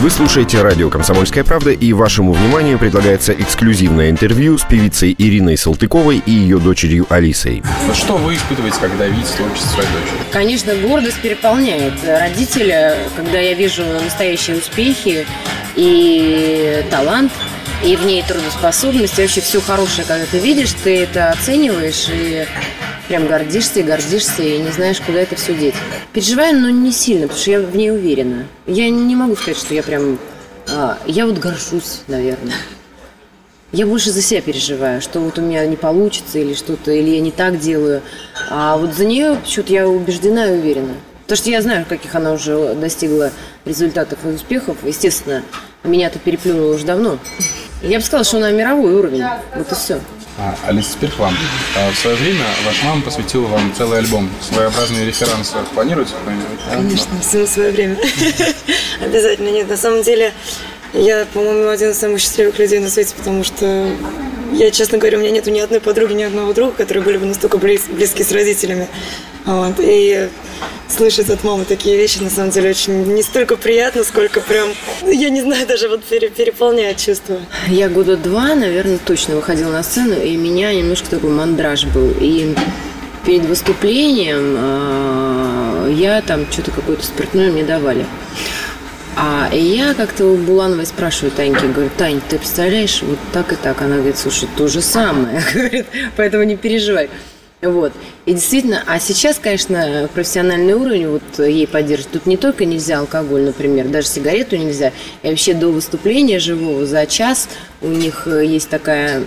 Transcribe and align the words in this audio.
Вы 0.00 0.10
слушаете 0.10 0.60
радио 0.60 0.90
«Комсомольская 0.90 1.42
правда» 1.42 1.70
и 1.70 1.94
вашему 1.94 2.32
вниманию 2.32 2.78
предлагается 2.78 3.32
эксклюзивное 3.32 4.10
интервью 4.10 4.58
с 4.58 4.62
певицей 4.62 5.14
Ириной 5.16 5.56
Салтыковой 5.56 6.22
и 6.26 6.30
ее 6.30 6.58
дочерью 6.58 7.06
Алисой. 7.08 7.62
Вот 7.86 7.96
что 7.96 8.18
вы 8.18 8.34
испытываете, 8.34 8.76
когда 8.78 9.06
видите 9.06 9.32
творчество 9.38 9.70
своей 9.70 9.88
дочери? 9.88 10.18
Конечно, 10.32 10.74
гордость 10.76 11.18
переполняет 11.22 11.94
родителя, 12.06 12.98
когда 13.16 13.38
я 13.38 13.54
вижу 13.54 13.84
настоящие 13.84 14.58
успехи 14.58 15.26
и 15.76 16.84
талант, 16.90 17.32
и 17.82 17.96
в 17.96 18.04
ней 18.04 18.22
трудоспособность, 18.22 19.18
и 19.18 19.22
вообще 19.22 19.40
все 19.40 19.62
хорошее, 19.62 20.06
когда 20.06 20.26
ты 20.26 20.38
видишь, 20.38 20.74
ты 20.84 21.04
это 21.04 21.30
оцениваешь 21.30 22.08
и 22.10 22.46
прям 23.08 23.26
гордишься 23.26 23.80
и 23.80 23.82
гордишься, 23.82 24.42
и 24.42 24.58
не 24.58 24.70
знаешь, 24.70 25.00
куда 25.00 25.20
это 25.20 25.36
все 25.36 25.54
деть. 25.54 25.74
Переживаю, 26.12 26.60
но 26.60 26.70
не 26.70 26.92
сильно, 26.92 27.22
потому 27.22 27.40
что 27.40 27.50
я 27.50 27.60
в 27.60 27.76
ней 27.76 27.90
уверена. 27.90 28.46
Я 28.66 28.88
не 28.90 29.16
могу 29.16 29.36
сказать, 29.36 29.58
что 29.58 29.74
я 29.74 29.82
прям... 29.82 30.18
а, 30.68 30.98
я 31.06 31.26
вот 31.26 31.38
горжусь, 31.38 32.00
наверное. 32.08 32.54
Я 33.72 33.86
больше 33.86 34.10
за 34.10 34.22
себя 34.22 34.40
переживаю, 34.40 35.02
что 35.02 35.20
вот 35.20 35.38
у 35.38 35.42
меня 35.42 35.66
не 35.66 35.76
получится 35.76 36.38
или 36.38 36.54
что-то, 36.54 36.92
или 36.92 37.10
я 37.10 37.20
не 37.20 37.32
так 37.32 37.58
делаю. 37.58 38.00
А 38.48 38.76
вот 38.76 38.94
за 38.94 39.04
нее 39.04 39.38
что-то 39.44 39.72
я 39.72 39.88
убеждена 39.88 40.46
и 40.46 40.58
уверена. 40.58 40.94
Потому 41.22 41.36
что 41.38 41.50
я 41.50 41.60
знаю, 41.60 41.84
каких 41.88 42.14
она 42.14 42.32
уже 42.32 42.74
достигла 42.74 43.32
результатов 43.64 44.20
и 44.24 44.28
успехов. 44.28 44.76
Естественно, 44.84 45.42
меня-то 45.82 46.20
переплюнула 46.20 46.74
уже 46.74 46.86
давно. 46.86 47.18
Я 47.82 47.98
бы 47.98 48.04
сказала, 48.04 48.24
что 48.24 48.36
она 48.36 48.52
мировой 48.52 48.94
уровень. 48.94 49.24
Вот 49.56 49.70
и 49.70 49.74
все. 49.74 50.00
А, 50.38 50.54
Алиса, 50.66 50.98
вам. 51.18 51.34
А, 51.76 51.90
в 51.90 51.96
свое 51.96 52.14
время 52.16 52.44
ваша 52.66 52.84
мама 52.84 53.00
посвятила 53.00 53.46
вам 53.46 53.72
целый 53.74 54.00
альбом. 54.00 54.28
Своеобразные 54.42 55.06
реферансы 55.06 55.54
планируете 55.74 56.12
какой-нибудь? 56.12 56.58
да? 56.68 56.76
Конечно, 56.76 57.20
все 57.20 57.38
на 57.38 57.46
свое 57.46 57.72
время. 57.72 57.96
Обязательно 59.00 59.48
нет. 59.48 59.68
На 59.68 59.78
самом 59.78 60.02
деле, 60.02 60.34
я, 60.92 61.26
по-моему, 61.32 61.68
один 61.68 61.90
из 61.90 61.98
самых 61.98 62.20
счастливых 62.20 62.58
людей 62.58 62.80
на 62.80 62.90
свете, 62.90 63.14
потому 63.16 63.44
что 63.44 63.90
я, 64.52 64.70
честно 64.70 64.98
говоря, 64.98 65.18
у 65.18 65.20
меня 65.20 65.30
нету 65.30 65.50
ни 65.50 65.60
одной 65.60 65.80
подруги, 65.80 66.12
ни 66.14 66.22
одного 66.22 66.52
друга, 66.52 66.72
которые 66.72 67.02
были 67.02 67.16
бы 67.18 67.26
настолько 67.26 67.58
близ- 67.58 67.88
близки 67.88 68.22
с 68.22 68.32
родителями. 68.32 68.88
Вот. 69.44 69.74
И 69.78 70.28
слышать 70.88 71.30
от 71.30 71.44
мамы 71.44 71.64
такие 71.64 71.96
вещи, 71.96 72.18
на 72.18 72.30
самом 72.30 72.50
деле, 72.50 72.70
очень 72.70 73.04
не 73.14 73.22
столько 73.22 73.56
приятно, 73.56 74.02
сколько 74.04 74.40
прям, 74.40 74.68
я 75.06 75.30
не 75.30 75.40
знаю, 75.42 75.66
даже 75.66 75.88
вот 75.88 76.02
пере- 76.04 76.30
переполняет 76.30 76.96
чувство. 76.98 77.38
Я 77.68 77.88
года 77.88 78.16
два, 78.16 78.54
наверное, 78.54 78.98
точно 78.98 79.36
выходила 79.36 79.70
на 79.70 79.82
сцену, 79.82 80.20
и 80.20 80.36
меня 80.36 80.72
немножко 80.74 81.08
такой 81.10 81.30
мандраж 81.30 81.84
был. 81.86 82.12
И 82.20 82.54
перед 83.24 83.44
выступлением 83.44 84.56
э, 84.58 85.92
я 85.96 86.22
там 86.22 86.46
что-то 86.50 86.70
какое-то 86.70 87.04
спиртное 87.04 87.50
мне 87.50 87.64
давали. 87.64 88.06
А 89.18 89.48
я 89.50 89.94
как-то 89.94 90.26
у 90.26 90.36
Булановой 90.36 90.84
спрашиваю 90.84 91.32
Таньке, 91.32 91.68
говорю, 91.68 91.90
Тань, 91.96 92.20
ты 92.28 92.36
представляешь, 92.36 93.00
вот 93.00 93.18
так 93.32 93.50
и 93.50 93.56
так. 93.56 93.80
Она 93.80 93.96
говорит, 93.96 94.18
слушай, 94.18 94.46
то 94.58 94.68
же 94.68 94.82
самое, 94.82 95.42
говорит, 95.54 95.86
поэтому 96.16 96.42
не 96.42 96.56
переживай. 96.56 97.08
Вот. 97.62 97.94
И 98.26 98.34
действительно, 98.34 98.82
а 98.86 99.00
сейчас, 99.00 99.38
конечно, 99.38 100.10
профессиональный 100.12 100.74
уровень 100.74 101.08
вот 101.08 101.38
ей 101.38 101.66
поддерживать. 101.66 102.12
Тут 102.12 102.26
не 102.26 102.36
только 102.36 102.66
нельзя 102.66 102.98
алкоголь, 102.98 103.40
например, 103.40 103.88
даже 103.88 104.06
сигарету 104.06 104.58
нельзя. 104.58 104.92
И 105.22 105.30
вообще 105.30 105.54
до 105.54 105.68
выступления 105.68 106.38
живого 106.38 106.84
за 106.84 107.06
час 107.06 107.48
у 107.80 107.88
них 107.88 108.26
э, 108.26 108.44
есть 108.44 108.68
такая 108.68 109.24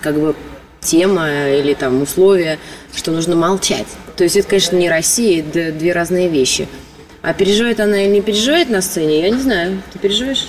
как 0.00 0.14
бы 0.14 0.36
тема 0.80 1.50
или 1.50 1.74
там 1.74 2.02
условия, 2.02 2.60
что 2.94 3.10
нужно 3.10 3.34
молчать. 3.34 3.86
То 4.16 4.22
есть 4.22 4.36
это, 4.36 4.48
конечно, 4.48 4.76
не 4.76 4.88
Россия, 4.88 5.40
это 5.40 5.72
две 5.72 5.92
разные 5.92 6.28
вещи. 6.28 6.68
А 7.22 7.34
переживает 7.34 7.78
она 7.78 8.04
или 8.04 8.10
не 8.10 8.20
переживает 8.20 8.68
на 8.68 8.82
сцене, 8.82 9.20
я 9.20 9.30
не 9.30 9.40
знаю. 9.40 9.82
Ты 9.92 9.98
переживаешь? 9.98 10.48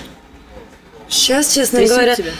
Сейчас, 1.07 1.53
честно 1.53 1.79
Трясет 1.79 1.95
говоря, 1.95 2.15
тебя? 2.15 2.31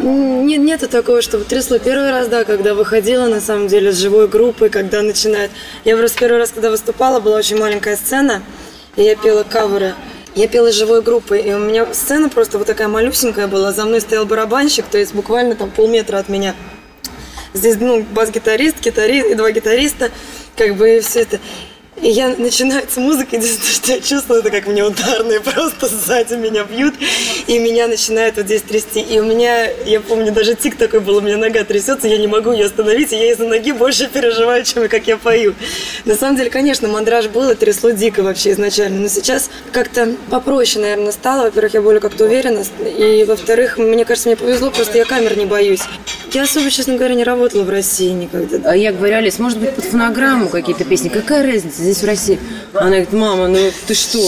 Нет, 0.00 0.60
нету 0.60 0.88
такого, 0.88 1.22
чтобы 1.22 1.44
трясло. 1.44 1.78
Первый 1.78 2.10
раз, 2.10 2.28
да, 2.28 2.44
когда 2.44 2.74
выходила, 2.74 3.26
на 3.26 3.40
самом 3.40 3.66
деле, 3.66 3.92
с 3.92 3.96
живой 3.96 4.28
группой, 4.28 4.70
когда 4.70 5.02
начинает. 5.02 5.50
Я 5.84 5.96
просто 5.96 6.18
первый 6.18 6.38
раз, 6.38 6.50
когда 6.50 6.70
выступала, 6.70 7.18
была 7.18 7.36
очень 7.36 7.58
маленькая 7.58 7.96
сцена, 7.96 8.42
и 8.96 9.02
я 9.02 9.16
пела 9.16 9.42
каверы. 9.42 9.94
Я 10.36 10.48
пела 10.48 10.72
с 10.72 10.74
живой 10.74 11.00
группой, 11.00 11.42
и 11.42 11.52
у 11.52 11.58
меня 11.58 11.86
сцена 11.94 12.28
просто 12.28 12.58
вот 12.58 12.66
такая 12.66 12.88
малюсенькая 12.88 13.46
была. 13.46 13.72
За 13.72 13.84
мной 13.84 14.00
стоял 14.00 14.26
барабанщик, 14.26 14.84
то 14.86 14.98
есть 14.98 15.14
буквально 15.14 15.54
там 15.54 15.70
полметра 15.70 16.18
от 16.18 16.28
меня. 16.28 16.54
Здесь, 17.52 17.76
ну, 17.78 18.02
бас-гитарист, 18.02 18.80
гитарист 18.80 19.28
и 19.28 19.34
два 19.34 19.52
гитариста, 19.52 20.10
как 20.56 20.74
бы 20.76 20.96
и 20.96 21.00
все 21.00 21.20
это. 21.20 21.38
И 22.04 22.10
я 22.10 22.28
начинается 22.36 23.00
музыка, 23.00 23.36
единственное, 23.36 23.72
что 23.72 23.92
я 23.92 24.00
чувствую, 24.00 24.40
это 24.40 24.50
как 24.50 24.66
мне 24.66 24.84
ударные 24.84 25.40
просто 25.40 25.88
сзади 25.88 26.34
меня 26.34 26.64
бьют, 26.64 26.94
и 27.46 27.58
меня 27.58 27.88
начинает 27.88 28.36
вот 28.36 28.46
здесь 28.46 28.62
трясти. 28.62 29.00
И 29.00 29.18
у 29.20 29.24
меня, 29.24 29.66
я 29.86 30.00
помню, 30.00 30.32
даже 30.32 30.54
тик 30.54 30.76
такой 30.76 31.00
был, 31.00 31.16
у 31.16 31.20
меня 31.20 31.36
нога 31.36 31.64
трясется, 31.64 32.08
я 32.08 32.18
не 32.18 32.26
могу 32.26 32.52
ее 32.52 32.66
остановить, 32.66 33.12
и 33.12 33.16
я 33.16 33.32
из-за 33.32 33.44
ноги 33.44 33.72
больше 33.72 34.08
переживаю, 34.08 34.64
чем 34.64 34.88
как 34.88 35.06
я 35.06 35.16
пою. 35.16 35.54
На 36.04 36.14
самом 36.14 36.36
деле, 36.36 36.50
конечно, 36.50 36.88
мандраж 36.88 37.28
был, 37.28 37.50
и 37.50 37.54
трясло 37.54 37.90
дико 37.90 38.22
вообще 38.22 38.52
изначально, 38.52 39.00
но 39.00 39.08
сейчас 39.08 39.50
как-то 39.72 40.14
попроще, 40.30 40.82
наверное, 40.82 41.12
стало. 41.12 41.44
Во-первых, 41.44 41.74
я 41.74 41.82
более 41.82 42.00
как-то 42.00 42.24
уверена, 42.24 42.64
и 42.80 43.24
во-вторых, 43.24 43.78
мне 43.78 44.04
кажется, 44.04 44.28
мне 44.28 44.36
повезло, 44.36 44.70
просто 44.70 44.98
я 44.98 45.04
камер 45.04 45.36
не 45.36 45.46
боюсь. 45.46 45.82
Я 46.32 46.42
особо, 46.42 46.68
честно 46.70 46.96
говоря, 46.96 47.14
не 47.14 47.22
работала 47.22 47.62
в 47.62 47.70
России 47.70 48.10
никогда. 48.10 48.68
А 48.68 48.76
я 48.76 48.92
говорю, 48.92 49.16
Алис, 49.16 49.38
может 49.38 49.58
быть, 49.58 49.70
под 49.70 49.84
фонограмму 49.84 50.48
какие-то 50.48 50.84
песни? 50.84 51.08
Какая 51.08 51.46
разница 51.46 51.82
здесь 51.82 52.02
в 52.02 52.06
России? 52.06 52.40
Она 52.72 52.88
говорит, 52.88 53.12
мама, 53.12 53.46
ну 53.46 53.70
ты 53.86 53.94
что? 53.94 54.18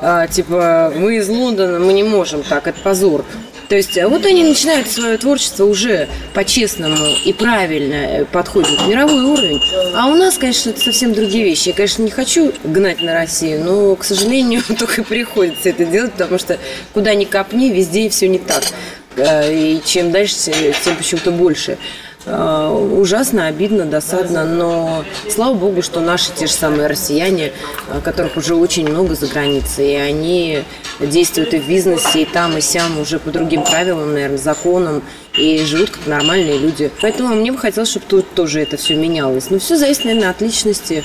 А, 0.00 0.26
типа, 0.26 0.92
мы 0.96 1.16
из 1.16 1.28
Лондона, 1.28 1.78
мы 1.78 1.92
не 1.92 2.02
можем 2.02 2.42
так, 2.42 2.66
это 2.66 2.80
позор. 2.80 3.24
То 3.68 3.76
есть 3.76 3.96
а 3.98 4.08
вот 4.08 4.26
они 4.26 4.42
начинают 4.42 4.88
свое 4.90 5.16
творчество 5.16 5.64
уже 5.64 6.08
по-честному 6.34 7.06
и 7.24 7.32
правильно 7.32 8.26
подходят 8.32 8.82
к 8.82 8.86
мировой 8.88 9.22
уровень. 9.22 9.62
А 9.94 10.08
у 10.08 10.16
нас, 10.16 10.38
конечно, 10.38 10.70
это 10.70 10.80
совсем 10.80 11.14
другие 11.14 11.44
вещи. 11.44 11.68
Я, 11.68 11.74
конечно, 11.74 12.02
не 12.02 12.10
хочу 12.10 12.52
гнать 12.64 13.00
на 13.00 13.14
Россию, 13.14 13.62
но, 13.64 13.94
к 13.94 14.02
сожалению, 14.02 14.62
только 14.78 15.04
приходится 15.04 15.68
это 15.68 15.84
делать, 15.84 16.12
потому 16.12 16.40
что 16.40 16.58
куда 16.92 17.14
ни 17.14 17.24
копни, 17.24 17.70
везде 17.70 18.08
все 18.08 18.26
не 18.26 18.40
так. 18.40 18.64
Э, 19.16 19.54
И 19.54 19.80
чем 19.84 20.10
дальше, 20.10 20.34
тем 20.82 20.96
почему-то 20.96 21.30
больше. 21.30 21.78
Э, 22.26 22.68
Ужасно, 22.70 23.46
обидно, 23.46 23.86
досадно, 23.86 24.44
но 24.44 25.04
слава 25.28 25.54
богу, 25.54 25.80
что 25.82 26.00
наши 26.00 26.30
те 26.34 26.46
же 26.46 26.52
самые 26.52 26.86
россияне, 26.86 27.52
э, 27.88 28.00
которых 28.02 28.36
уже 28.36 28.54
очень 28.54 28.88
много 28.88 29.14
за 29.14 29.26
границей, 29.26 29.92
и 29.92 29.96
они 29.96 30.62
действуют 31.00 31.54
и 31.54 31.60
в 31.60 31.66
бизнесе, 31.66 32.22
и 32.22 32.24
там, 32.26 32.58
и 32.58 32.60
сям 32.60 32.98
уже 33.00 33.18
по 33.18 33.30
другим 33.30 33.64
правилам, 33.64 34.12
наверное, 34.12 34.38
законам, 34.38 35.02
и 35.34 35.64
живут 35.64 35.90
как 35.90 36.06
нормальные 36.06 36.58
люди. 36.58 36.90
Поэтому 37.00 37.34
мне 37.34 37.52
бы 37.52 37.58
хотелось, 37.58 37.88
чтобы 37.88 38.04
тут 38.06 38.34
тоже 38.34 38.60
это 38.60 38.76
все 38.76 38.96
менялось. 38.96 39.48
Но 39.48 39.58
все 39.58 39.76
зависит, 39.76 40.04
наверное, 40.04 40.30
от 40.30 40.42
личности. 40.42 41.04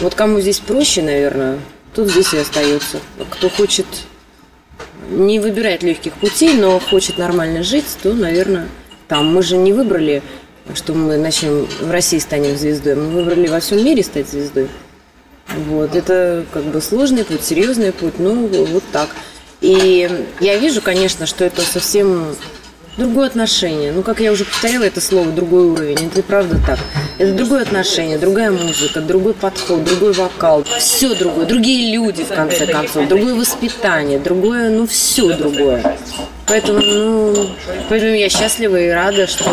Вот 0.00 0.14
кому 0.16 0.40
здесь 0.40 0.58
проще, 0.58 1.02
наверное, 1.02 1.58
тут 1.94 2.08
здесь 2.08 2.34
и 2.34 2.38
остается. 2.38 2.98
Кто 3.30 3.48
хочет 3.48 3.86
не 5.10 5.38
выбирает 5.38 5.82
легких 5.82 6.14
путей, 6.14 6.54
но 6.54 6.78
хочет 6.80 7.16
нормально 7.16 7.62
жить, 7.62 7.86
то, 8.02 8.12
наверное, 8.12 8.68
там. 9.06 9.32
Мы 9.32 9.42
же 9.42 9.56
не 9.56 9.72
выбрали, 9.72 10.22
что 10.74 10.94
мы 10.94 11.16
начнем 11.16 11.66
в 11.80 11.90
России 11.90 12.18
станем 12.18 12.56
звездой. 12.56 12.94
Мы 12.94 13.10
выбрали 13.10 13.48
во 13.48 13.60
всем 13.60 13.84
мире 13.84 14.02
стать 14.02 14.28
звездой. 14.28 14.68
Вот, 15.66 15.94
это 15.94 16.44
как 16.52 16.64
бы 16.64 16.80
сложный 16.80 17.24
путь, 17.24 17.42
серьезный 17.42 17.92
путь, 17.92 18.18
ну, 18.18 18.46
вот 18.46 18.84
так. 18.92 19.08
И 19.60 20.08
я 20.40 20.56
вижу, 20.58 20.80
конечно, 20.82 21.26
что 21.26 21.44
это 21.44 21.62
совсем 21.62 22.36
другое 22.98 23.28
отношение. 23.28 23.92
Ну, 23.92 24.02
как 24.02 24.20
я 24.20 24.30
уже 24.30 24.44
повторила 24.44 24.84
это 24.84 25.00
слово, 25.00 25.30
другой 25.30 25.64
уровень. 25.64 26.06
Это 26.06 26.20
и 26.20 26.22
правда 26.22 26.58
так. 26.66 26.78
Это 27.16 27.32
другое 27.32 27.62
отношение, 27.62 28.18
другая 28.18 28.50
музыка, 28.50 29.00
другой 29.00 29.34
подход, 29.34 29.84
другой 29.84 30.12
вокал. 30.12 30.64
Все 30.78 31.14
другое. 31.14 31.46
Другие 31.46 31.94
люди, 31.94 32.24
в 32.24 32.28
конце 32.28 32.66
концов. 32.66 33.08
Другое 33.08 33.34
воспитание, 33.34 34.18
другое, 34.18 34.68
ну, 34.70 34.86
все 34.86 35.34
другое. 35.36 35.96
Поэтому, 36.48 36.80
ну, 36.80 37.50
поэтому 37.88 38.12
я 38.12 38.28
счастлива 38.28 38.76
и 38.76 38.88
рада, 38.88 39.26
что 39.26 39.44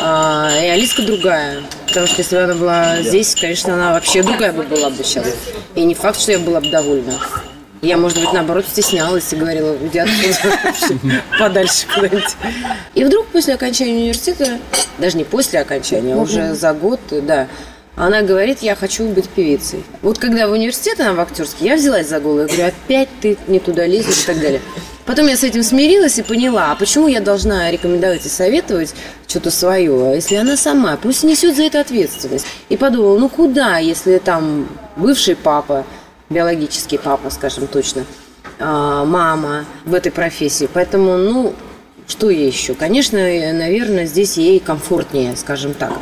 а, 0.00 0.50
и 0.62 0.68
Алиска 0.68 1.02
другая. 1.02 1.62
Потому 1.86 2.06
что 2.06 2.16
если 2.18 2.36
бы 2.36 2.42
она 2.42 2.54
была 2.54 3.02
здесь, 3.02 3.34
конечно, 3.34 3.74
она 3.74 3.92
вообще 3.92 4.22
другая 4.22 4.52
бы 4.52 4.62
была 4.62 4.90
бы 4.90 5.04
сейчас. 5.04 5.26
И 5.74 5.84
не 5.84 5.94
факт, 5.94 6.18
что 6.18 6.32
я 6.32 6.38
была 6.38 6.60
бы 6.60 6.68
довольна. 6.70 7.14
Я, 7.82 7.96
может 7.96 8.18
быть, 8.20 8.32
наоборот, 8.32 8.64
стеснялась 8.66 9.32
и 9.32 9.36
говорила, 9.36 9.72
уйди 9.72 10.00
подальше 11.38 11.86
куда-нибудь. 11.92 12.36
И 12.94 13.04
вдруг 13.04 13.26
после 13.26 13.54
окончания 13.54 13.94
университета, 13.94 14.58
даже 14.98 15.16
не 15.16 15.24
после 15.24 15.60
окончания, 15.60 16.14
а 16.14 16.18
уже 16.18 16.54
за 16.54 16.72
год, 16.74 17.00
да, 17.10 17.48
Она 17.94 18.22
говорит, 18.22 18.60
я 18.62 18.74
хочу 18.74 19.06
быть 19.08 19.28
певицей. 19.28 19.84
Вот 20.00 20.18
когда 20.18 20.48
в 20.48 20.52
университет 20.52 20.98
она 21.00 21.12
в 21.12 21.20
актерский, 21.20 21.66
я 21.66 21.76
взялась 21.76 22.08
за 22.08 22.20
голову. 22.20 22.40
Я 22.40 22.46
говорю, 22.46 22.64
опять 22.66 23.08
ты 23.20 23.36
не 23.48 23.60
туда 23.60 23.86
лезешь 23.86 24.22
и 24.22 24.26
так 24.26 24.40
далее. 24.40 24.62
Потом 25.04 25.26
я 25.26 25.36
с 25.36 25.42
этим 25.42 25.62
смирилась 25.62 26.18
и 26.18 26.22
поняла, 26.22 26.72
а 26.72 26.76
почему 26.76 27.08
я 27.08 27.20
должна 27.20 27.70
рекомендовать 27.70 28.24
и 28.24 28.28
советовать 28.28 28.94
что-то 29.26 29.50
свое, 29.50 30.12
если 30.14 30.36
она 30.36 30.56
сама, 30.56 30.96
пусть 30.96 31.24
несет 31.24 31.56
за 31.56 31.64
это 31.64 31.80
ответственность. 31.80 32.46
И 32.68 32.76
подумала, 32.76 33.18
ну 33.18 33.28
куда, 33.28 33.78
если 33.78 34.18
там 34.18 34.68
бывший 34.96 35.34
папа, 35.34 35.84
биологический 36.30 36.98
папа, 36.98 37.30
скажем 37.30 37.66
точно, 37.66 38.04
а, 38.58 39.04
мама 39.04 39.64
в 39.84 39.92
этой 39.92 40.12
профессии. 40.12 40.68
Поэтому, 40.72 41.16
ну, 41.18 41.54
что 42.06 42.30
ей 42.30 42.46
еще? 42.46 42.74
Конечно, 42.74 43.18
наверное, 43.18 44.06
здесь 44.06 44.36
ей 44.36 44.60
комфортнее, 44.60 45.36
скажем 45.36 45.74
так. 45.74 45.92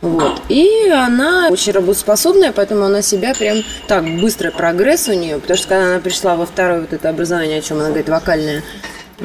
Вот. 0.00 0.40
И 0.48 0.88
она 0.88 1.48
очень 1.50 1.72
работоспособная, 1.72 2.52
поэтому 2.52 2.84
она 2.84 3.02
себя 3.02 3.34
прям 3.34 3.58
так, 3.86 4.04
быстрый 4.20 4.50
прогресс 4.50 5.08
у 5.08 5.12
нее, 5.12 5.38
потому 5.38 5.56
что 5.58 5.68
когда 5.68 5.84
она 5.86 5.98
пришла 5.98 6.36
во 6.36 6.46
второе 6.46 6.80
вот 6.80 6.92
это 6.92 7.10
образование, 7.10 7.58
о 7.58 7.62
чем 7.62 7.78
она 7.78 7.88
говорит, 7.88 8.08
вокальное, 8.08 8.62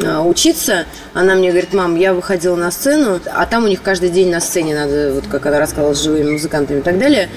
а, 0.04 0.22
учиться, 0.22 0.86
она 1.14 1.36
мне 1.36 1.52
говорит, 1.52 1.74
мам, 1.74 1.96
я 1.96 2.14
выходила 2.14 2.58
на 2.58 2.72
сцену, 2.72 3.22
а 3.34 3.46
там 3.46 3.64
у 3.64 3.68
них 3.68 3.82
каждый 3.82 4.10
день 4.10 4.30
на 4.30 4.42
сцене 4.42 4.76
надо, 4.76 5.14
вот 5.14 5.28
как 5.28 5.46
она 5.46 5.60
рассказывала, 5.60 5.94
с 5.94 6.04
живыми 6.04 6.32
музыкантами 6.32 6.80
и 6.80 6.82
так 6.82 7.00
далее, 7.00 7.30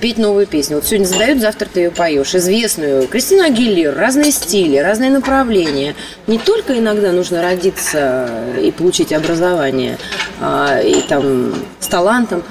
петь 0.00 0.18
новую 0.18 0.46
песню. 0.46 0.76
Вот 0.76 0.84
сегодня 0.84 1.06
задают, 1.06 1.40
завтра 1.40 1.66
ты 1.72 1.80
ее 1.80 1.90
поешь. 1.90 2.34
Известную. 2.34 3.08
Кристина 3.08 3.46
Агилер, 3.46 3.96
разные 3.96 4.32
стили, 4.32 4.76
разные 4.76 5.10
направления. 5.10 5.94
Не 6.26 6.38
только 6.38 6.78
иногда 6.78 7.12
нужно 7.12 7.40
родиться 7.40 8.28
и 8.60 8.70
получить 8.70 9.12
образование, 9.14 9.96
а, 10.40 10.80
и 10.80 11.00
там 11.00 11.54
с 11.80 11.88
талантом, 11.88 12.42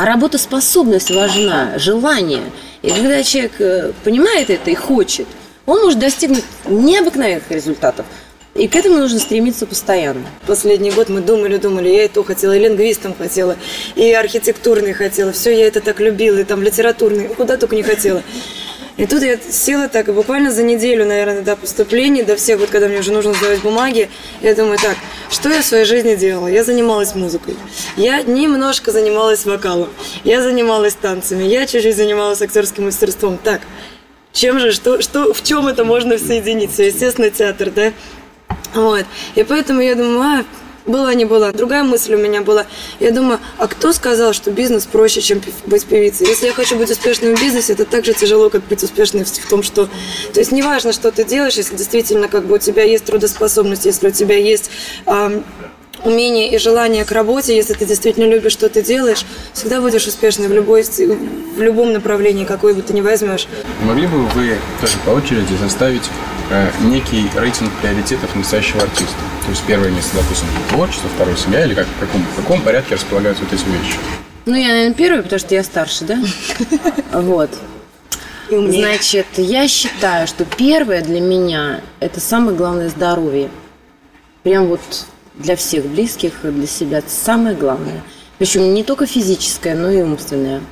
а 0.00 0.06
работоспособность 0.06 1.10
важна, 1.10 1.78
желание. 1.78 2.44
И 2.80 2.88
когда 2.88 3.22
человек 3.22 3.60
э, 3.60 3.92
понимает 4.02 4.48
это 4.48 4.70
и 4.70 4.74
хочет, 4.74 5.26
он 5.66 5.82
может 5.82 5.98
достигнуть 5.98 6.44
необыкновенных 6.64 7.50
результатов. 7.50 8.06
И 8.54 8.66
к 8.66 8.76
этому 8.76 8.96
нужно 8.96 9.18
стремиться 9.18 9.66
постоянно. 9.66 10.24
Последний 10.46 10.90
год 10.90 11.10
мы 11.10 11.20
думали, 11.20 11.58
думали, 11.58 11.90
я 11.90 12.04
и 12.06 12.08
то 12.08 12.24
хотела, 12.24 12.56
и 12.56 12.58
лингвистом 12.58 13.14
хотела, 13.14 13.56
и 13.94 14.10
архитектурный 14.14 14.94
хотела. 14.94 15.32
Все, 15.32 15.50
я 15.50 15.66
это 15.66 15.82
так 15.82 16.00
любила, 16.00 16.38
и 16.38 16.44
там 16.44 16.62
литературный, 16.62 17.28
куда 17.28 17.58
только 17.58 17.76
не 17.76 17.82
хотела. 17.82 18.22
И 19.00 19.06
тут 19.06 19.22
я 19.22 19.38
села 19.38 19.88
так, 19.88 20.10
и 20.10 20.12
буквально 20.12 20.52
за 20.52 20.62
неделю, 20.62 21.06
наверное, 21.06 21.40
до 21.40 21.56
поступления, 21.56 22.22
до 22.22 22.36
всех, 22.36 22.60
вот 22.60 22.68
когда 22.68 22.86
мне 22.86 22.98
уже 22.98 23.12
нужно 23.12 23.32
сдавать 23.32 23.62
бумаги, 23.62 24.10
я 24.42 24.54
думаю, 24.54 24.76
так, 24.76 24.94
что 25.30 25.48
я 25.48 25.62
в 25.62 25.64
своей 25.64 25.86
жизни 25.86 26.16
делала? 26.16 26.48
Я 26.48 26.64
занималась 26.64 27.14
музыкой, 27.14 27.56
я 27.96 28.20
немножко 28.20 28.92
занималась 28.92 29.46
вокалом, 29.46 29.88
я 30.22 30.42
занималась 30.42 30.92
танцами, 30.92 31.44
я 31.44 31.64
чуть-чуть 31.64 31.96
занималась 31.96 32.42
актерским 32.42 32.84
мастерством. 32.84 33.38
Так, 33.42 33.62
чем 34.34 34.60
же, 34.60 34.70
что, 34.70 35.00
что, 35.00 35.32
в 35.32 35.42
чем 35.42 35.66
это 35.66 35.82
можно 35.82 36.18
соединить? 36.18 36.78
Естественно, 36.78 37.30
театр, 37.30 37.70
да? 37.70 37.92
Вот. 38.74 39.06
И 39.34 39.42
поэтому 39.44 39.80
я 39.80 39.94
думаю, 39.94 40.20
а, 40.20 40.44
была 40.86 41.14
не 41.14 41.24
была. 41.24 41.52
Другая 41.52 41.84
мысль 41.84 42.14
у 42.14 42.18
меня 42.18 42.42
была. 42.42 42.66
Я 42.98 43.10
думаю, 43.10 43.40
а 43.58 43.66
кто 43.68 43.92
сказал, 43.92 44.32
что 44.32 44.50
бизнес 44.50 44.86
проще, 44.86 45.20
чем 45.20 45.40
быть 45.66 45.84
певицей? 45.84 46.26
Если 46.26 46.46
я 46.46 46.52
хочу 46.52 46.76
быть 46.76 46.90
успешным 46.90 47.36
в 47.36 47.40
бизнесе, 47.40 47.72
это 47.74 47.84
так 47.84 48.04
же 48.04 48.14
тяжело, 48.14 48.50
как 48.50 48.62
быть 48.64 48.82
успешной 48.82 49.24
в 49.24 49.48
том, 49.48 49.62
что... 49.62 49.88
То 50.32 50.40
есть 50.40 50.52
неважно, 50.52 50.92
что 50.92 51.10
ты 51.12 51.24
делаешь, 51.24 51.54
если 51.54 51.76
действительно 51.76 52.28
как 52.28 52.46
бы 52.46 52.56
у 52.56 52.58
тебя 52.58 52.82
есть 52.82 53.04
трудоспособность, 53.04 53.84
если 53.84 54.08
у 54.08 54.12
тебя 54.12 54.36
есть 54.36 54.70
умение 56.04 56.50
и 56.50 56.58
желание 56.58 57.04
к 57.04 57.12
работе, 57.12 57.54
если 57.54 57.74
ты 57.74 57.86
действительно 57.86 58.24
любишь, 58.24 58.52
что 58.52 58.68
ты 58.68 58.82
делаешь, 58.82 59.24
всегда 59.52 59.80
будешь 59.80 60.06
успешной 60.06 60.48
в, 60.48 60.52
любой, 60.52 60.82
в 60.82 61.60
любом 61.60 61.92
направлении, 61.92 62.44
какой 62.44 62.74
бы 62.74 62.82
ты 62.82 62.92
ни 62.92 63.00
возьмешь. 63.00 63.46
Могли 63.82 64.06
бы 64.06 64.26
вы 64.28 64.56
тоже 64.80 64.94
по 65.04 65.10
очереди 65.10 65.54
составить 65.60 66.04
э, 66.50 66.70
некий 66.84 67.26
рейтинг 67.36 67.70
приоритетов 67.80 68.34
настоящего 68.34 68.82
артиста? 68.82 69.14
То 69.44 69.50
есть 69.50 69.64
первое 69.66 69.90
место, 69.90 70.16
допустим, 70.16 70.48
творчество, 70.68 71.08
второе 71.14 71.36
семья, 71.36 71.64
или 71.64 71.74
как, 71.74 71.86
в, 71.86 72.00
каком, 72.00 72.22
в 72.22 72.36
каком 72.36 72.62
порядке 72.62 72.94
располагаются 72.94 73.44
вот 73.44 73.52
эти 73.52 73.64
вещи? 73.64 73.96
Ну, 74.46 74.54
я, 74.54 74.68
наверное, 74.68 74.94
первый, 74.94 75.22
потому 75.22 75.38
что 75.38 75.54
я 75.54 75.62
старше, 75.64 76.04
да? 76.04 76.18
Вот. 77.12 77.50
Значит, 78.50 79.26
я 79.36 79.68
считаю, 79.68 80.26
что 80.26 80.44
первое 80.44 81.02
для 81.02 81.20
меня– 81.20 81.80
это 82.00 82.20
самое 82.20 82.56
главное 82.56 82.88
здоровье. 82.88 83.48
Прям 84.42 84.66
вот 84.66 84.80
для 85.36 85.54
всех 85.56 85.86
близких, 85.86 86.32
для 86.42 86.66
себя 86.66 86.98
это 86.98 87.10
самое 87.10 87.54
главное. 87.54 88.02
Причем 88.38 88.74
не 88.74 88.82
только 88.82 89.06
физическое, 89.06 89.74
но 89.74 89.90
и 89.90 90.02
умственное. 90.02 90.62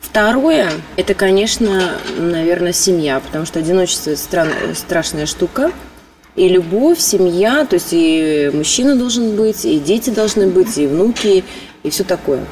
Второе, 0.00 0.70
это, 0.96 1.14
конечно, 1.14 1.98
наверное, 2.16 2.72
семья, 2.72 3.18
потому 3.18 3.46
что 3.46 3.58
одиночество– 3.58 4.10
это 4.12 4.20
стран, 4.20 4.48
страшная 4.74 5.26
штука. 5.26 5.72
И 6.36 6.48
любовь, 6.48 7.00
семья, 7.00 7.64
то 7.64 7.74
есть 7.74 7.88
и 7.92 8.50
мужчина 8.52 8.94
должен 8.94 9.36
быть, 9.36 9.64
и 9.64 9.78
дети 9.78 10.10
должны 10.10 10.46
быть, 10.46 10.76
и 10.76 10.86
внуки, 10.86 11.44
и 11.82 11.90
все 11.90 12.04
такое. 12.04 12.44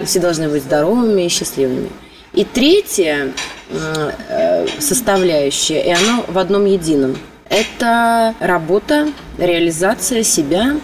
И 0.00 0.04
все 0.04 0.18
должны 0.18 0.48
быть 0.48 0.62
здоровыми 0.62 1.22
и 1.22 1.28
счастливыми. 1.28 1.90
И 2.32 2.44
третье 2.44 3.32
э, 3.70 4.66
составляющее, 4.78 5.84
и 5.84 5.90
оно 5.90 6.24
в 6.26 6.38
одном 6.38 6.64
едином– 6.64 7.16
это 7.50 8.34
работа, 8.40 9.08
реализация 9.36 10.22
себя, 10.22 10.76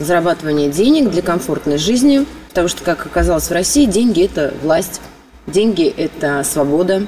зарабатывание 0.00 0.68
денег 0.68 1.10
для 1.10 1.22
комфортной 1.22 1.78
жизни. 1.78 2.26
Потому 2.48 2.66
что, 2.66 2.82
как 2.82 3.06
оказалось 3.06 3.48
в 3.48 3.52
России, 3.52 3.84
деньги– 3.84 4.24
это 4.24 4.52
власть, 4.62 5.00
деньги– 5.46 5.86
это 5.96 6.42
свобода. 6.42 7.06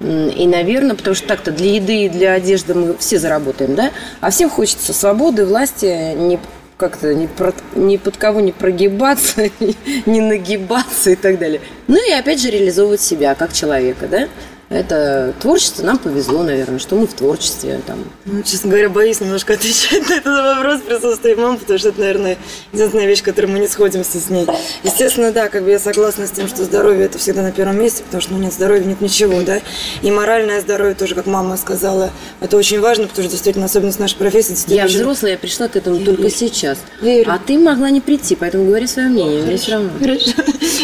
И, 0.00 0.46
наверное, 0.46 0.96
потому 0.96 1.14
что 1.14 1.28
так-то 1.28 1.52
для 1.52 1.74
еды 1.74 2.06
и 2.06 2.08
для 2.08 2.32
одежды 2.32 2.72
мы 2.74 2.96
все 2.96 3.18
заработаем, 3.18 3.74
да? 3.74 3.90
А 4.20 4.30
всем 4.30 4.48
хочется 4.48 4.94
свободы, 4.94 5.44
власти, 5.44 6.14
не 6.14 6.38
как-то 6.78 7.14
ни, 7.14 7.26
про, 7.26 7.52
ни 7.74 7.98
под 7.98 8.16
кого 8.16 8.40
не 8.40 8.52
прогибаться, 8.52 9.50
не 10.06 10.20
нагибаться 10.22 11.10
и 11.10 11.16
так 11.16 11.38
далее. 11.38 11.60
Ну 11.86 11.98
и 12.08 12.12
опять 12.12 12.40
же 12.40 12.50
реализовывать 12.50 13.02
себя 13.02 13.34
как 13.34 13.52
человека, 13.52 14.08
да? 14.08 14.28
Это 14.70 15.34
творчество, 15.40 15.82
нам 15.82 15.98
повезло, 15.98 16.44
наверное, 16.44 16.78
что 16.78 16.94
мы 16.94 17.08
в 17.08 17.12
творчестве. 17.12 17.80
Там. 17.86 18.04
Ну, 18.24 18.42
честно 18.42 18.70
говоря, 18.70 18.88
боюсь 18.88 19.20
немножко 19.20 19.54
отвечать 19.54 20.08
на 20.08 20.14
этот 20.14 20.56
вопрос 20.56 20.80
присутствия 20.82 21.34
мамы, 21.34 21.58
потому 21.58 21.78
что 21.80 21.88
это, 21.88 21.98
наверное, 21.98 22.38
единственная 22.72 23.06
вещь, 23.06 23.22
которой 23.22 23.46
мы 23.46 23.58
не 23.58 23.66
сходимся 23.66 24.20
с 24.20 24.30
ней. 24.30 24.46
Естественно, 24.84 25.32
да, 25.32 25.48
как 25.48 25.64
бы 25.64 25.70
я 25.70 25.80
согласна 25.80 26.28
с 26.28 26.30
тем, 26.30 26.46
что 26.46 26.62
здоровье 26.62 27.06
это 27.06 27.18
всегда 27.18 27.42
на 27.42 27.50
первом 27.50 27.80
месте, 27.80 28.04
потому 28.04 28.20
что 28.20 28.32
ну, 28.32 28.38
нет 28.38 28.52
здоровья, 28.52 28.84
нет 28.84 29.00
ничего, 29.00 29.42
да. 29.42 29.60
И 30.02 30.10
моральное 30.12 30.60
здоровье 30.60 30.94
тоже, 30.94 31.16
как 31.16 31.26
мама 31.26 31.56
сказала, 31.56 32.12
это 32.40 32.56
очень 32.56 32.78
важно, 32.78 33.08
потому 33.08 33.24
что 33.24 33.32
действительно 33.32 33.66
особенность 33.66 33.98
нашей 33.98 34.18
профессии. 34.18 34.72
Я 34.72 34.84
очень... 34.84 35.00
взрослая, 35.00 35.32
я 35.32 35.38
пришла 35.38 35.66
к 35.66 35.74
этому 35.74 35.96
Верю. 35.96 36.14
только 36.14 36.30
сейчас. 36.30 36.78
Верю. 37.02 37.28
А 37.32 37.40
ты 37.44 37.58
могла 37.58 37.90
не 37.90 38.00
прийти, 38.00 38.36
поэтому 38.36 38.66
говори 38.66 38.86
свое 38.86 39.08
мнение, 39.08 39.42
мне 39.42 39.56
все 39.56 39.72
равно. 39.72 39.90
Хорошо. 39.98 40.30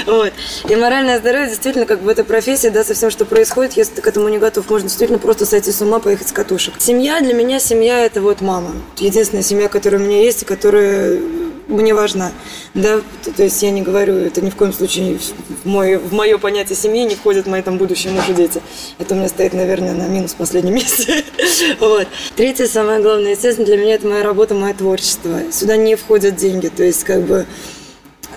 Вот. 0.06 0.32
И 0.68 0.76
моральное 0.76 1.18
здоровье 1.18 1.48
действительно 1.48 1.84
как 1.84 2.00
бы 2.00 2.12
эта 2.12 2.22
профессия, 2.22 2.70
да, 2.70 2.84
со 2.84 2.94
всем, 2.94 3.10
что 3.10 3.24
происходит, 3.24 3.75
если 3.76 3.94
ты 3.94 4.02
к 4.02 4.06
этому 4.06 4.28
не 4.28 4.38
готов, 4.38 4.68
можно 4.70 4.88
действительно 4.88 5.18
просто 5.18 5.46
сойти 5.46 5.72
с 5.72 5.80
ума, 5.82 5.98
поехать 5.98 6.28
с 6.28 6.32
катушек. 6.32 6.74
Семья 6.78 7.20
для 7.20 7.34
меня, 7.34 7.58
семья 7.58 8.04
это 8.04 8.20
вот 8.20 8.40
мама. 8.40 8.72
Единственная 8.98 9.42
семья, 9.42 9.68
которая 9.68 10.00
у 10.00 10.04
меня 10.04 10.22
есть, 10.22 10.42
и 10.42 10.44
которая 10.44 11.18
мне 11.68 11.94
важна. 11.94 12.32
Да, 12.74 13.00
то 13.36 13.42
есть 13.42 13.62
я 13.62 13.70
не 13.70 13.82
говорю, 13.82 14.14
это 14.14 14.40
ни 14.40 14.50
в 14.50 14.56
коем 14.56 14.72
случае 14.72 15.18
в, 15.18 15.66
мой, 15.66 15.96
в 15.96 16.12
мое 16.12 16.38
понятие 16.38 16.76
семьи 16.76 17.04
не 17.04 17.16
входят 17.16 17.46
мои 17.46 17.62
там 17.62 17.78
будущие 17.78 18.12
муж 18.12 18.28
и 18.28 18.34
дети. 18.34 18.62
Это 18.98 19.14
у 19.14 19.18
меня 19.18 19.28
стоит, 19.28 19.52
наверное, 19.52 19.94
на 19.94 20.06
минус 20.06 20.34
последнем 20.34 20.74
месте. 20.76 21.24
вот. 21.80 22.06
Третье, 22.36 22.66
самое 22.66 23.00
главное, 23.00 23.32
естественно, 23.32 23.66
для 23.66 23.76
меня 23.76 23.94
это 23.94 24.06
моя 24.06 24.22
работа, 24.22 24.54
мое 24.54 24.74
творчество. 24.74 25.40
Сюда 25.50 25.76
не 25.76 25.96
входят 25.96 26.36
деньги, 26.36 26.68
то 26.68 26.84
есть 26.84 27.04
как 27.04 27.22
бы 27.22 27.46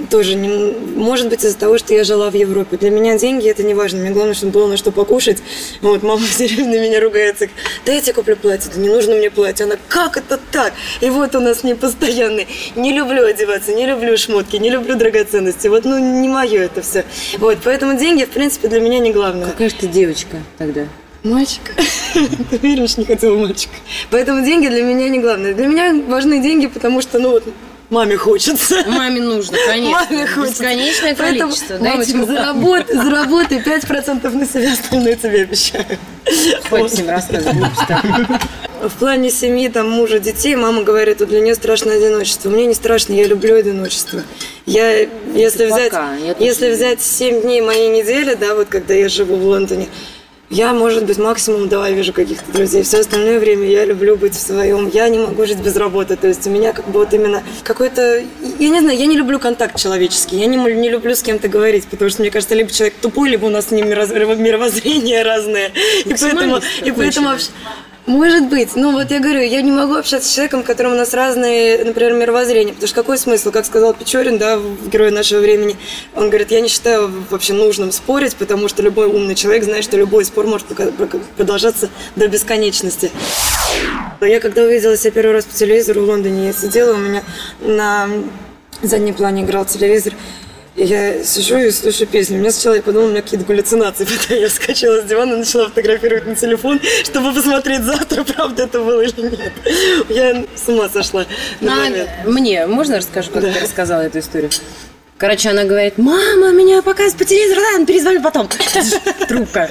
тоже 0.09 0.35
не, 0.35 0.73
может 0.95 1.29
быть 1.29 1.43
из-за 1.43 1.57
того, 1.57 1.77
что 1.77 1.93
я 1.93 2.03
жила 2.03 2.29
в 2.29 2.33
Европе. 2.33 2.77
Для 2.77 2.89
меня 2.89 3.17
деньги 3.17 3.47
это 3.47 3.63
не 3.63 3.73
важно. 3.73 3.99
Мне 3.99 4.11
главное, 4.11 4.33
чтобы 4.33 4.53
было 4.53 4.67
на 4.67 4.77
что 4.77 4.91
покушать. 4.91 5.39
Вот 5.81 6.03
мама 6.03 6.25
все 6.29 6.47
время 6.47 6.77
на 6.77 6.81
меня 6.81 6.99
ругается. 6.99 7.47
Да 7.85 7.91
я 7.91 8.01
тебе 8.01 8.13
куплю 8.13 8.35
платье, 8.35 8.71
да 8.73 8.79
не 8.79 8.89
нужно 8.89 9.15
мне 9.15 9.29
платье. 9.29 9.65
Она, 9.65 9.75
как 9.87 10.17
это 10.17 10.39
так? 10.51 10.73
И 11.01 11.09
вот 11.09 11.35
у 11.35 11.39
нас 11.39 11.63
непостоянный. 11.63 12.47
Не 12.75 12.93
люблю 12.93 13.25
одеваться, 13.25 13.73
не 13.73 13.85
люблю 13.85 14.17
шмотки, 14.17 14.57
не 14.57 14.69
люблю 14.69 14.95
драгоценности. 14.95 15.67
Вот, 15.67 15.85
ну, 15.85 15.97
не 15.97 16.27
мое 16.27 16.63
это 16.63 16.81
все. 16.81 17.05
Вот, 17.37 17.59
поэтому 17.63 17.97
деньги, 17.97 18.23
в 18.23 18.29
принципе, 18.29 18.67
для 18.67 18.79
меня 18.79 18.99
не 18.99 19.11
главное. 19.11 19.47
Какая 19.47 19.69
же 19.69 19.75
ты 19.75 19.87
девочка 19.87 20.37
тогда? 20.57 20.85
Мальчик. 21.23 21.75
Ты 22.49 22.57
веришь, 22.57 22.95
не 22.95 23.03
хотела 23.03 23.37
мальчика. 23.37 23.73
Поэтому 24.09 24.43
деньги 24.45 24.67
для 24.67 24.83
меня 24.83 25.09
не 25.09 25.19
главное. 25.19 25.53
Для 25.53 25.67
меня 25.67 25.93
важны 26.07 26.41
деньги, 26.41 26.67
потому 26.67 27.01
что, 27.01 27.19
ну 27.19 27.31
вот, 27.31 27.43
Маме 27.89 28.17
хочется. 28.17 28.83
Маме 28.87 29.19
нужно, 29.21 29.57
конечно. 29.67 30.07
Маме 30.11 30.27
хочется. 30.27 30.63
Бесконечное 30.63 31.15
количество. 31.15 31.77
Поэтому, 31.79 32.25
мамочка, 32.25 32.25
заработай, 32.25 32.95
заработай 32.95 33.57
5% 33.59 34.29
на 34.29 34.45
себя, 34.45 34.73
остальное 34.73 35.15
тебе 35.15 35.41
обещаю. 35.41 35.85
Хватит 36.69 36.91
всем 36.91 37.09
рассказывать 37.09 37.55
в 38.87 38.93
плане 38.97 39.29
семьи, 39.29 39.67
там, 39.67 39.89
мужа, 39.89 40.19
детей, 40.19 40.55
мама 40.55 40.83
говорит, 40.83 41.19
вот 41.19 41.29
для 41.29 41.41
нее 41.41 41.55
страшно 41.55 41.93
одиночество. 41.93 42.49
Мне 42.49 42.65
не 42.65 42.73
страшно, 42.73 43.13
я 43.13 43.27
люблю 43.27 43.55
одиночество. 43.55 44.21
Я, 44.65 45.01
если 45.33 45.65
взять, 45.65 45.91
Пока, 45.91 46.15
я 46.15 46.35
если 46.39 46.71
взять 46.71 47.01
7 47.01 47.41
дней 47.41 47.61
моей 47.61 47.89
недели, 47.89 48.35
да, 48.35 48.55
вот 48.55 48.69
когда 48.69 48.93
я 48.93 49.09
живу 49.09 49.35
в 49.35 49.43
Лондоне, 49.45 49.89
я, 50.49 50.73
может 50.73 51.05
быть, 51.05 51.17
максимум 51.19 51.69
два 51.69 51.89
вижу 51.91 52.11
каких-то 52.11 52.51
друзей. 52.51 52.83
Все 52.83 52.99
остальное 52.99 53.39
время 53.39 53.67
я 53.67 53.85
люблю 53.85 54.15
быть 54.15 54.33
в 54.33 54.39
своем. 54.39 54.89
Я 54.89 55.07
не 55.09 55.19
могу 55.19 55.45
жить 55.45 55.59
без 55.59 55.75
работы. 55.75 56.15
То 56.15 56.27
есть 56.27 56.47
у 56.47 56.49
меня 56.49 56.73
как 56.73 56.87
бы 56.87 56.99
вот 56.99 57.13
именно 57.13 57.43
какой-то... 57.63 58.23
Я 58.57 58.69
не 58.69 58.79
знаю, 58.79 58.97
я 58.97 59.05
не 59.05 59.15
люблю 59.15 59.39
контакт 59.39 59.77
человеческий. 59.77 60.37
Я 60.37 60.47
не, 60.47 60.57
не 60.57 60.89
люблю 60.89 61.15
с 61.15 61.21
кем-то 61.21 61.47
говорить, 61.49 61.85
потому 61.87 62.09
что, 62.09 62.21
мне 62.21 62.31
кажется, 62.31 62.55
либо 62.55 62.71
человек 62.71 62.95
тупой, 62.99 63.29
либо 63.29 63.45
у 63.45 63.49
нас 63.49 63.67
с 63.67 63.71
ним 63.71 63.87
мировоззрения 63.89 65.23
разные. 65.23 65.71
И 66.05 66.15
поэтому, 66.19 66.59
и 66.83 66.91
поэтому 66.91 67.29
вообще... 67.29 67.49
Может 68.09 68.49
быть. 68.49 68.75
Ну, 68.75 68.91
вот 68.91 69.11
я 69.11 69.19
говорю, 69.19 69.43
я 69.43 69.61
не 69.61 69.71
могу 69.71 69.93
общаться 69.93 70.27
с 70.27 70.33
человеком, 70.33 70.63
которым 70.63 70.93
у 70.93 70.95
нас 70.95 71.13
разные, 71.13 71.83
например, 71.83 72.13
мировоззрения. 72.13 72.73
Потому 72.73 72.87
что 72.87 72.95
какой 72.95 73.19
смысл? 73.19 73.51
Как 73.51 73.67
сказал 73.67 73.93
Печорин, 73.93 74.39
да, 74.39 74.57
в 74.57 74.89
«Герое 74.89 75.11
нашего 75.11 75.41
времени», 75.41 75.77
он 76.15 76.29
говорит, 76.29 76.49
я 76.49 76.59
не 76.59 76.69
считаю 76.69 77.13
вообще 77.29 77.53
нужным 77.53 77.91
спорить, 77.91 78.35
потому 78.35 78.67
что 78.67 78.81
любой 78.81 79.05
умный 79.05 79.35
человек 79.35 79.63
знает, 79.63 79.83
что 79.83 79.95
любой 79.95 80.25
спор 80.25 80.47
может 80.47 80.65
продолжаться 81.37 81.91
до 82.15 82.27
бесконечности. 82.27 83.11
Я 84.21 84.39
когда 84.39 84.63
увидела 84.63 84.97
себя 84.97 85.11
первый 85.11 85.33
раз 85.33 85.45
по 85.45 85.53
телевизору 85.53 86.01
в 86.01 86.09
Лондоне, 86.09 86.47
я 86.47 86.53
сидела, 86.53 86.95
у 86.95 86.97
меня 86.97 87.21
на 87.59 88.09
заднем 88.81 89.13
плане 89.13 89.43
играл 89.43 89.65
телевизор, 89.65 90.15
я 90.75 91.23
сижу 91.23 91.57
и 91.57 91.71
слушаю 91.71 92.07
песню. 92.07 92.37
У 92.37 92.39
меня 92.39 92.51
сначала 92.51 92.75
я 92.75 92.81
подумала, 92.81 93.07
у 93.07 93.11
меня 93.11 93.21
какие-то 93.21 93.45
галлюцинации. 93.45 94.05
Потом 94.21 94.37
я 94.37 94.47
вскочила 94.49 95.01
с 95.01 95.05
дивана 95.05 95.33
и 95.33 95.37
начала 95.37 95.67
фотографировать 95.69 96.25
на 96.27 96.35
телефон, 96.35 96.79
чтобы 97.03 97.33
посмотреть 97.33 97.83
завтра, 97.83 98.23
правда 98.23 98.63
это 98.63 98.79
было 98.79 99.01
или 99.01 99.21
нет. 99.21 99.51
Я 100.09 100.45
с 100.55 100.67
ума 100.67 100.89
сошла 100.89 101.25
на 101.61 101.87
А. 101.87 101.89
Мне 102.25 102.65
можно 102.67 102.97
расскажу, 102.97 103.31
как 103.31 103.43
Да. 103.43 103.51
ты 103.51 103.59
рассказала 103.59 104.01
эту 104.01 104.19
историю? 104.19 104.49
Короче, 105.17 105.49
она 105.49 105.65
говорит, 105.65 105.97
мама, 105.97 106.51
меня 106.51 106.81
показывают 106.81 107.17
по 107.17 107.25
телевизору, 107.25 107.59
ладно, 107.59 107.85
перезвоню 107.85 108.21
потом. 108.21 108.47
Трубка. 109.27 109.69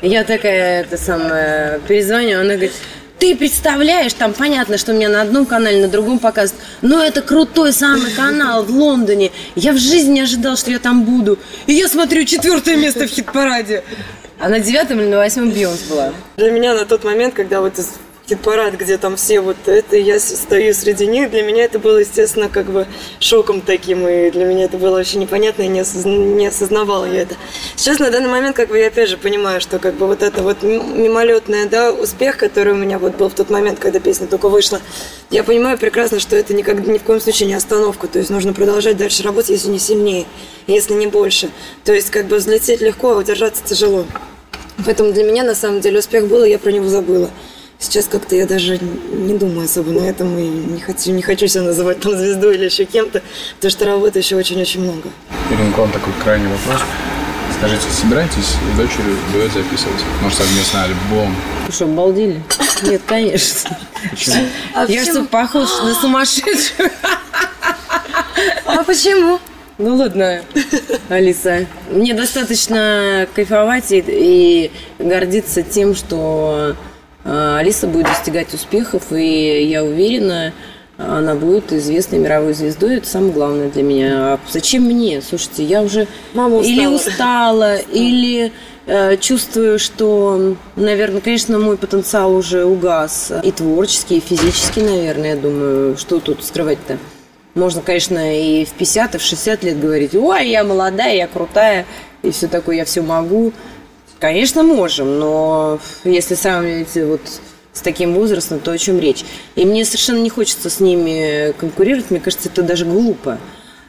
Я 0.00 0.22
такая, 0.22 0.82
это 0.82 0.96
самое, 0.96 1.80
перезвоню, 1.88 2.38
она 2.38 2.52
говорит, 2.54 2.72
ты 3.18 3.36
представляешь, 3.36 4.12
там 4.12 4.32
понятно, 4.32 4.78
что 4.78 4.92
меня 4.92 5.08
на 5.08 5.22
одном 5.22 5.46
канале, 5.46 5.80
на 5.80 5.88
другом 5.88 6.18
показывают, 6.18 6.62
но 6.82 7.02
это 7.02 7.22
крутой 7.22 7.72
самый 7.72 8.10
канал 8.10 8.64
в 8.64 8.70
Лондоне. 8.70 9.32
Я 9.54 9.72
в 9.72 9.78
жизни 9.78 10.14
не 10.14 10.20
ожидал, 10.20 10.56
что 10.56 10.70
я 10.70 10.78
там 10.78 11.04
буду. 11.04 11.38
И 11.66 11.72
я 11.72 11.88
смотрю 11.88 12.24
четвертое 12.24 12.76
место 12.76 13.06
в 13.06 13.10
хит-параде. 13.10 13.84
А 14.38 14.50
на 14.50 14.60
девятом 14.60 15.00
или 15.00 15.06
на 15.06 15.16
восьмом 15.16 15.50
Бейонс 15.50 15.80
была. 15.82 16.12
Для 16.36 16.50
меня 16.50 16.74
на 16.74 16.84
тот 16.84 17.04
момент, 17.04 17.32
когда 17.32 17.62
вот 17.62 17.78
из 17.78 17.92
хит-парад, 18.28 18.74
где 18.74 18.98
там 18.98 19.16
все 19.16 19.40
вот 19.40 19.56
это, 19.66 19.96
я 19.96 20.18
стою 20.18 20.74
среди 20.74 21.06
них, 21.06 21.30
для 21.30 21.42
меня 21.42 21.64
это 21.64 21.78
было, 21.78 21.98
естественно, 21.98 22.48
как 22.48 22.66
бы 22.66 22.86
шоком 23.20 23.60
таким, 23.60 24.06
и 24.08 24.30
для 24.30 24.44
меня 24.44 24.64
это 24.64 24.78
было 24.78 24.96
вообще 24.96 25.18
непонятно, 25.18 25.62
и 25.62 25.68
не, 25.68 25.80
осозн- 25.80 26.34
не 26.34 26.46
осознавала 26.48 27.04
я 27.04 27.22
это. 27.22 27.36
Сейчас 27.76 27.98
на 28.00 28.10
данный 28.10 28.28
момент, 28.28 28.56
как 28.56 28.68
бы, 28.68 28.78
я 28.78 28.88
опять 28.88 29.08
же 29.08 29.16
понимаю, 29.16 29.60
что 29.60 29.78
как 29.78 29.94
бы 29.94 30.06
вот 30.06 30.22
это 30.22 30.42
вот 30.42 30.64
м- 30.64 31.00
мимолетный, 31.00 31.66
да, 31.68 31.92
успех, 31.92 32.36
который 32.36 32.72
у 32.72 32.76
меня 32.76 32.98
вот 32.98 33.14
был 33.14 33.28
в 33.28 33.34
тот 33.34 33.48
момент, 33.48 33.78
когда 33.78 34.00
песня 34.00 34.26
только 34.26 34.48
вышла, 34.48 34.80
я 35.30 35.44
понимаю 35.44 35.78
прекрасно, 35.78 36.18
что 36.18 36.34
это 36.36 36.52
никогда, 36.52 36.90
ни 36.90 36.98
в 36.98 37.02
коем 37.04 37.20
случае 37.20 37.48
не 37.48 37.54
остановка, 37.54 38.08
то 38.08 38.18
есть 38.18 38.30
нужно 38.30 38.52
продолжать 38.52 38.96
дальше 38.96 39.22
работать, 39.22 39.50
если 39.50 39.68
не 39.68 39.78
сильнее, 39.78 40.26
если 40.66 40.94
не 40.94 41.06
больше. 41.06 41.50
То 41.84 41.92
есть 41.92 42.10
как 42.10 42.26
бы 42.26 42.36
взлететь 42.36 42.80
легко, 42.80 43.12
а 43.12 43.18
удержаться 43.18 43.62
тяжело. 43.64 44.04
Поэтому 44.84 45.12
для 45.12 45.24
меня 45.24 45.42
на 45.42 45.54
самом 45.54 45.80
деле 45.80 46.00
успех 46.00 46.26
был, 46.26 46.44
и 46.44 46.50
я 46.50 46.58
про 46.58 46.70
него 46.70 46.88
забыла. 46.88 47.30
Сейчас 47.78 48.06
как-то 48.06 48.34
я 48.34 48.46
даже 48.46 48.78
не 48.78 49.36
думаю 49.36 49.66
особо 49.66 49.90
на 49.90 50.04
этом 50.04 50.36
и 50.38 50.42
не 50.46 50.80
хочу, 50.80 51.12
не 51.12 51.20
хочу 51.22 51.46
себя 51.46 51.62
называть 51.64 52.00
там 52.00 52.16
звездой 52.16 52.54
или 52.56 52.64
еще 52.64 52.86
кем-то, 52.86 53.22
потому 53.56 53.70
что 53.70 53.84
работы 53.84 54.18
еще 54.20 54.36
очень-очень 54.36 54.80
много. 54.80 55.10
Ирина, 55.50 55.72
к 55.72 55.78
вам 55.78 55.90
такой 55.92 56.12
крайний 56.22 56.48
вопрос. 56.48 56.80
Скажите, 57.58 57.84
собираетесь 57.90 58.44
с 58.44 58.76
дочерью 58.76 59.16
дуэт 59.32 59.52
записывать? 59.52 60.00
Может, 60.22 60.38
совместно 60.38 60.84
альбом? 60.84 61.34
Вы 61.66 61.72
что, 61.72 61.84
обалдели? 61.84 62.42
Нет, 62.82 63.02
конечно. 63.06 63.78
А 64.74 64.84
Я 64.86 65.04
что, 65.04 65.24
похож 65.24 65.68
на 65.82 65.94
сумасшедшую? 65.94 66.90
А 68.64 68.82
почему? 68.84 69.38
Ну 69.78 69.96
ладно, 69.96 70.42
Алиса. 71.10 71.66
Мне 71.90 72.14
достаточно 72.14 73.26
кайфовать 73.34 73.92
и, 73.92 74.02
и 74.06 74.70
гордиться 74.98 75.62
тем, 75.62 75.94
что 75.94 76.74
Алиса 77.26 77.86
будет 77.86 78.06
достигать 78.06 78.52
успехов, 78.54 79.12
и 79.12 79.64
я 79.64 79.84
уверена, 79.84 80.52
она 80.98 81.34
будет 81.34 81.72
известной 81.72 82.18
мировой 82.18 82.54
звездой. 82.54 82.96
Это 82.96 83.08
самое 83.08 83.32
главное 83.32 83.68
для 83.68 83.82
меня. 83.82 84.34
А 84.34 84.40
зачем 84.48 84.84
мне? 84.84 85.20
Слушайте, 85.20 85.64
я 85.64 85.82
уже 85.82 86.06
Мама 86.34 86.60
или 86.60 86.86
устала. 86.86 87.74
устала, 87.74 87.76
или 87.76 88.52
э, 88.86 89.16
чувствую, 89.18 89.78
что, 89.78 90.56
наверное, 90.76 91.20
конечно, 91.20 91.58
мой 91.58 91.76
потенциал 91.76 92.34
уже 92.34 92.64
угас. 92.64 93.32
И 93.42 93.52
творческий, 93.52 94.18
и 94.18 94.20
физический, 94.20 94.82
наверное, 94.82 95.30
я 95.30 95.36
думаю, 95.36 95.96
что 95.98 96.20
тут 96.20 96.42
скрывать-то. 96.42 96.96
Можно, 97.54 97.80
конечно, 97.82 98.38
и 98.38 98.64
в 98.64 98.70
50, 98.72 99.14
и 99.14 99.18
в 99.18 99.22
60 99.22 99.64
лет 99.64 99.80
говорить, 99.80 100.14
ой, 100.14 100.48
я 100.48 100.62
молодая, 100.62 101.16
я 101.16 101.26
крутая, 101.26 101.86
и 102.22 102.30
все 102.30 102.48
такое, 102.48 102.76
я 102.76 102.84
все 102.84 103.00
могу. 103.02 103.52
Конечно, 104.18 104.62
можем, 104.62 105.18
но 105.18 105.78
если 106.04 106.34
сравнивать 106.34 106.94
вот 106.94 107.20
с 107.72 107.80
таким 107.80 108.14
возрастом, 108.14 108.60
то 108.60 108.72
о 108.72 108.78
чем 108.78 108.98
речь? 108.98 109.24
И 109.54 109.66
мне 109.66 109.84
совершенно 109.84 110.18
не 110.18 110.30
хочется 110.30 110.70
с 110.70 110.80
ними 110.80 111.52
конкурировать, 111.58 112.10
мне 112.10 112.20
кажется, 112.20 112.48
это 112.48 112.62
даже 112.62 112.86
глупо. 112.86 113.38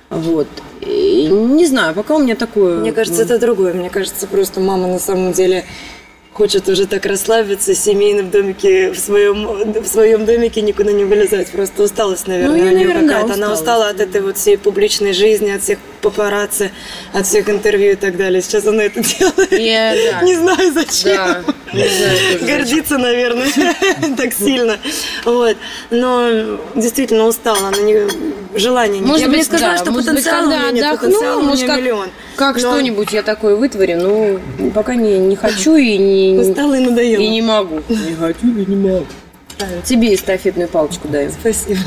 Вот. 0.10 0.48
И 0.82 1.28
не 1.30 1.66
знаю, 1.66 1.94
пока 1.94 2.16
у 2.16 2.20
меня 2.20 2.36
такое... 2.36 2.80
Мне 2.80 2.92
кажется, 2.92 3.24
это 3.24 3.40
другое. 3.40 3.74
Мне 3.74 3.90
кажется, 3.90 4.28
просто 4.28 4.60
мама 4.60 4.88
на 4.88 5.00
самом 5.00 5.34
деле 5.34 5.66
хочет 6.38 6.70
уже 6.70 6.86
так 6.86 7.06
расслабиться, 7.08 7.74
семейно 7.74 8.22
в 8.22 8.30
домике, 8.30 8.92
в 8.92 9.00
своем, 9.00 9.74
в 9.82 9.88
своем 9.88 10.26
домике 10.26 10.62
никуда 10.62 10.92
не 10.92 11.04
вылезать. 11.04 11.50
Просто 11.50 11.82
усталость, 11.82 12.28
наверное, 12.28 12.62
Ну, 12.62 12.68
у 12.68 12.78
нее 12.78 12.94
какая-то. 12.94 13.34
Она 13.34 13.52
устала 13.52 13.90
от 13.90 14.00
этой 14.00 14.22
вот 14.22 14.38
всей 14.38 14.56
публичной 14.60 15.14
жизни, 15.14 15.50
от 15.50 15.64
всех 15.64 15.80
папарацци, 16.02 16.72
от 17.12 17.26
всех 17.26 17.50
интервью 17.50 17.94
и 17.94 17.96
так 17.96 18.18
далее. 18.18 18.44
Сейчас 18.44 18.68
она 18.68 18.84
это 18.84 19.02
делает. 19.20 19.52
Я, 19.52 19.96
да. 20.12 20.22
Не 20.22 20.36
знаю 20.36 20.72
зачем. 20.74 21.16
Да, 21.16 21.44
не. 21.74 22.46
Гордится, 22.46 22.98
наверное, 22.98 23.48
так 24.18 24.34
сильно. 24.34 24.78
Вот. 25.26 25.58
Но 25.92 26.60
действительно 26.76 27.26
устала. 27.26 27.68
Она 27.68 27.78
не... 27.80 28.08
Желание 28.58 29.00
нет. 29.00 29.08
Может 29.08 29.28
не 29.28 29.36
быть, 29.36 29.46
сказала, 29.46 29.74
да, 29.74 29.78
что 29.78 29.92
может 29.92 30.14
быть, 30.14 30.24
потенциал 30.24 30.46
у 30.46 30.48
меня 30.48 30.72
нет, 30.72 31.00
потенциал 31.00 31.40
у 31.40 31.42
может, 31.44 31.64
меня 31.64 31.78
миллион. 31.78 32.10
Как 32.36 32.56
Но 32.56 32.60
что-нибудь 32.60 33.12
я 33.14 33.24
такое 33.24 33.56
вытворю, 33.56 33.98
ну, 33.98 34.72
пока 34.72 34.96
не, 34.96 35.20
не 35.20 35.36
хочу 35.36 35.76
и 35.76 35.98
не, 35.98 36.40
Устала 36.40 36.74
и 36.76 36.80
надоела. 36.80 37.22
и 37.22 37.28
не 37.28 37.42
могу. 37.42 37.82
Не 37.90 38.16
хочу 38.16 38.48
и 38.48 38.66
не 38.66 38.76
могу. 38.76 39.06
Тебе 39.84 40.14
эстафетную 40.14 40.70
палочку 40.70 41.08
даю. 41.08 41.32
Спасибо. 41.32 41.80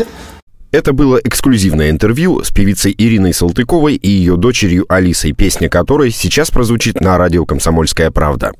Это 0.73 0.93
было 0.93 1.17
эксклюзивное 1.17 1.91
интервью 1.91 2.45
с 2.45 2.51
певицей 2.53 2.95
Ириной 2.97 3.35
Салтыковой 3.35 3.97
и 3.97 4.09
ее 4.09 4.37
дочерью 4.37 4.87
Алисой, 4.89 5.33
песня 5.33 5.69
которой 5.69 6.13
сейчас 6.13 6.53
прозвучит 6.53 7.01
на 7.01 7.19
радио 7.19 7.45
«Комсомольская 7.45 8.13
правда». 8.13 8.53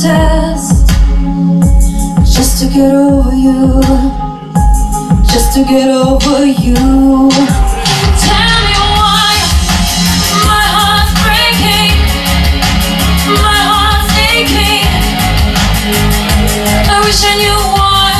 Test 0.00 0.59
to 2.59 2.67
get 2.67 2.93
over 2.95 3.33
you, 3.35 3.81
just 5.23 5.53
to 5.55 5.63
get 5.65 5.89
over 5.89 6.45
you. 6.45 6.75
Tell 8.23 8.55
me 8.65 8.75
why 8.95 9.35
my 10.47 10.63
heart's 10.75 11.13
breaking, 11.23 11.95
my 13.43 13.59
heart's 13.71 14.15
aching. 14.31 14.87
I 16.87 16.97
wish 17.03 17.21
I 17.23 17.35
knew 17.41 17.59
why. 17.75 18.13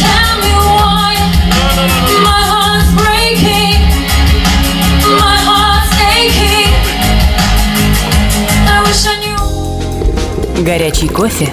Tell 0.00 0.32
me 0.44 0.52
why 0.78 1.12
my 2.28 2.42
heart's 2.52 2.90
breaking, 2.96 3.80
my 5.20 5.36
heart's 5.48 5.96
aching. 6.16 6.72
I 8.66 8.76
wish 8.86 9.04
I 9.06 9.16
knew. 9.20 10.64
Горячий 10.64 11.08
кофе, 11.08 11.52